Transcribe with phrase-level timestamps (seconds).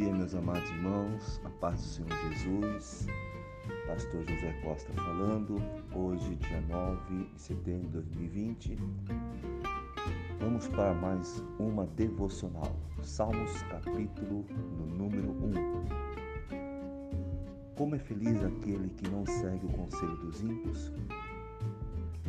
[0.00, 3.06] do Senhor Jesus,
[3.86, 5.56] Pastor José Costa falando,
[5.94, 8.78] hoje, dia 9 de setembro de 2020.
[10.40, 14.46] Vamos para mais uma devocional, Salmos, capítulo
[14.78, 15.52] no número 1.
[17.76, 20.90] Como é feliz aquele que não segue o conselho dos ímpios,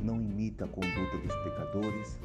[0.03, 2.20] não imita a conduta dos pecadores,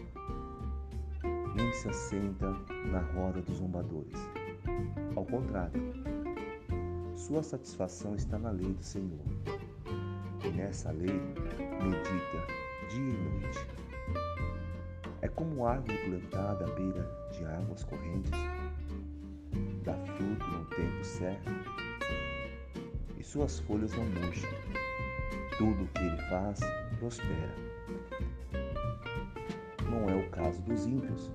[1.55, 2.51] nem se assenta
[2.91, 4.36] na roda dos zombadores.
[5.15, 5.81] Ao contrário,
[7.17, 9.25] sua satisfação está na lei do Senhor.
[10.45, 11.21] E nessa lei
[11.83, 12.47] medita
[12.89, 13.67] dia e noite.
[15.23, 17.03] É como árvore plantada à beira
[17.33, 18.31] de águas correntes,
[19.85, 21.51] dá fruto no tempo certo,
[23.19, 24.51] e suas folhas não murcham.
[25.59, 26.61] Tudo o que ele faz
[26.99, 27.55] prospera.
[29.91, 31.33] Não é o caso dos ímpios.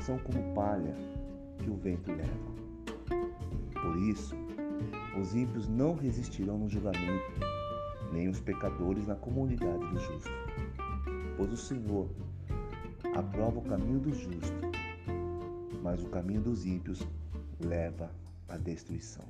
[0.00, 0.94] São como palha
[1.66, 3.82] que o vento leva.
[3.82, 4.36] Por isso,
[5.20, 7.40] os ímpios não resistirão no julgamento,
[8.12, 10.30] nem os pecadores na comunidade do justo.
[11.36, 12.08] Pois o Senhor
[13.16, 14.54] aprova o caminho do justo,
[15.82, 17.04] mas o caminho dos ímpios
[17.58, 18.12] leva
[18.48, 19.24] à destruição.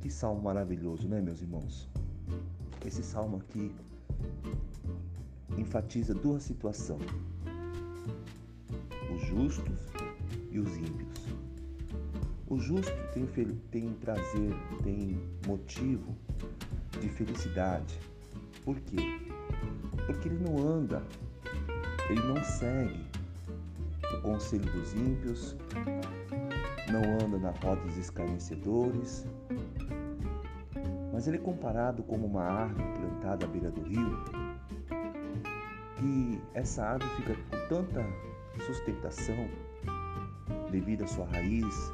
[0.00, 1.90] Que salmo maravilhoso, né, meus irmãos?
[2.84, 3.74] Esse salmo aqui
[5.58, 7.10] enfatiza duas situações:
[9.12, 9.95] os justos.
[12.56, 13.26] O justo tem,
[13.70, 14.50] tem prazer,
[14.82, 16.16] tem motivo
[16.98, 18.00] de felicidade.
[18.64, 18.96] Por quê?
[20.06, 21.02] Porque ele não anda,
[22.08, 23.04] ele não segue
[24.10, 25.54] o conselho dos ímpios,
[26.90, 29.26] não anda na roda dos escarnecedores,
[31.12, 34.24] mas ele é comparado como uma árvore plantada à beira do rio,
[35.98, 38.02] que essa árvore fica com tanta
[38.64, 39.46] sustentação
[40.70, 41.92] devido à sua raiz,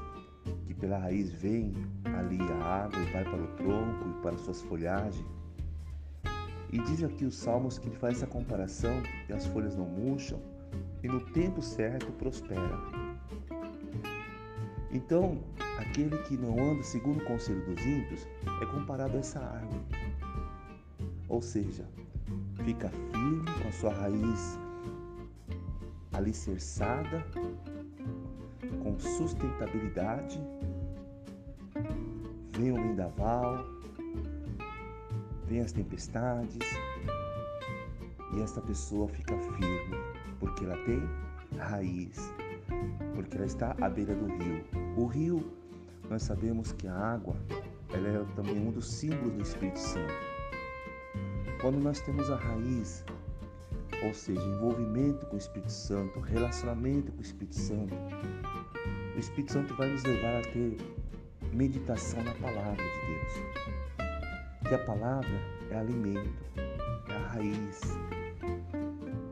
[0.83, 1.73] pela raiz vem
[2.05, 5.25] ali a água e vai para o tronco e para suas folhagens.
[6.73, 10.41] E diz aqui os Salmos que ele faz essa comparação que as folhas não murcham
[11.05, 12.81] e no tempo certo prospera.
[14.91, 15.39] Então,
[15.79, 18.27] aquele que não anda segundo o conselho dos ímpios
[18.61, 19.85] é comparado a essa árvore.
[21.29, 21.87] Ou seja,
[22.65, 24.59] fica firme com a sua raiz
[26.13, 27.25] alicerçada
[28.83, 30.41] com sustentabilidade,
[32.57, 33.65] vem o vendaval,
[35.47, 36.59] vem as tempestades
[38.35, 39.97] e esta pessoa fica firme
[40.39, 41.03] porque ela tem
[41.59, 42.33] raiz,
[43.15, 44.65] porque ela está à beira do rio.
[44.97, 45.53] O rio,
[46.11, 47.37] nós sabemos que a água,
[47.93, 50.13] ela é também um dos símbolos do Espírito Santo.
[51.61, 53.05] Quando nós temos a raiz,
[54.03, 57.95] ou seja, envolvimento com o Espírito Santo, relacionamento com o Espírito Santo,
[59.15, 60.77] o Espírito Santo vai nos levar a ter
[61.53, 64.69] meditação na palavra de Deus.
[64.69, 65.31] Que a palavra
[65.71, 66.45] é alimento,
[67.09, 67.81] é a raiz,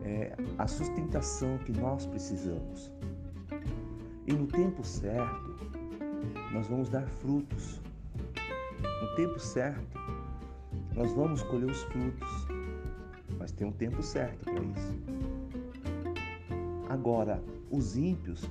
[0.03, 2.91] é a sustentação que nós precisamos.
[4.27, 5.55] E no tempo certo,
[6.51, 7.81] nós vamos dar frutos.
[9.01, 9.99] No tempo certo,
[10.95, 12.47] nós vamos colher os frutos.
[13.39, 14.95] Mas tem um tempo certo para isso.
[16.89, 18.49] Agora, os ímpios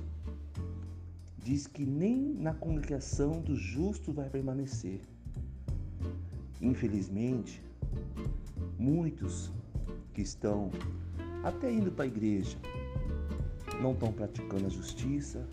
[1.43, 5.01] diz que nem na congregação do justo vai permanecer.
[6.61, 7.61] Infelizmente,
[8.77, 9.51] muitos
[10.13, 10.69] que estão
[11.43, 12.57] até indo para a igreja
[13.81, 15.47] não estão praticando a justiça,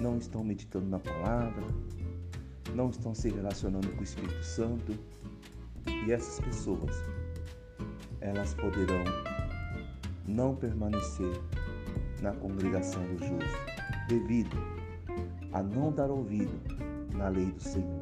[0.00, 1.64] não estão meditando na palavra,
[2.74, 4.98] não estão se relacionando com o Espírito Santo.
[6.06, 6.96] E essas pessoas,
[8.20, 9.04] elas poderão
[10.26, 11.40] não permanecer
[12.20, 13.77] na congregação do justo
[14.08, 14.56] devido
[15.52, 16.52] a não dar ouvido
[17.14, 18.00] na lei do Senhor,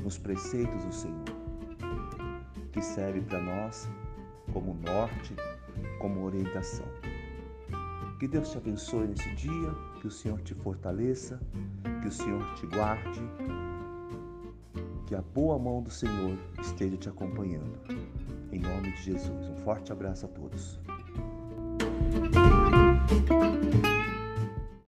[0.00, 1.24] nos preceitos do Senhor,
[2.72, 3.88] que serve para nós
[4.52, 5.36] como norte,
[6.00, 6.86] como orientação.
[8.18, 11.38] Que Deus te abençoe nesse dia, que o Senhor te fortaleça,
[12.00, 13.20] que o Senhor te guarde,
[15.06, 17.78] que a boa mão do Senhor esteja te acompanhando.
[18.52, 20.80] Em nome de Jesus, um forte abraço a todos.